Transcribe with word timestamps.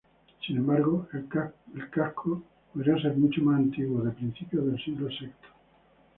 Sin 0.43 0.57
embargo, 0.57 1.07
el 1.13 1.89
casco 1.91 2.41
podría 2.73 2.99
ser 2.99 3.15
mucho 3.17 3.43
más 3.43 3.59
antiguo, 3.59 4.01
de 4.01 4.09
principios 4.09 4.65
del 4.65 4.83
siglo 4.83 5.07
sexto. 5.11 5.47